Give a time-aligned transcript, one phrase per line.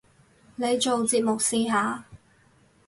[0.55, 2.05] 你做節目試下